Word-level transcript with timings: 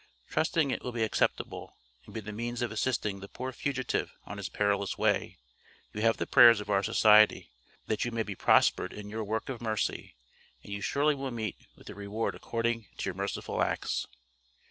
Trusting 0.29 0.71
it 0.71 0.81
will 0.81 0.91
be 0.91 1.03
acceptable, 1.03 1.75
and 2.05 2.13
be 2.15 2.21
the 2.21 2.31
means 2.31 2.63
of 2.63 2.71
assisting 2.71 3.19
the 3.19 3.27
poor 3.27 3.51
fugitive 3.51 4.15
on 4.25 4.37
his 4.37 4.49
perilous 4.49 4.97
way, 4.97 5.37
you 5.93 6.01
have 6.01 6.17
the 6.17 6.25
prayers 6.25 6.59
of 6.59 6.71
our 6.71 6.81
Society, 6.81 7.51
that 7.85 8.03
you 8.03 8.09
may 8.11 8.23
be 8.23 8.33
prospered 8.33 8.93
in 8.93 9.11
your 9.11 9.23
work 9.23 9.47
of 9.47 9.61
mercy, 9.61 10.15
and 10.63 10.73
you 10.73 10.81
surely 10.81 11.13
will 11.13 11.29
meet 11.29 11.57
with 11.75 11.87
your 11.87 11.99
reward 11.99 12.33
according 12.33 12.87
to 12.97 13.05
your 13.09 13.13
merciful 13.13 13.61
acts. 13.61 14.07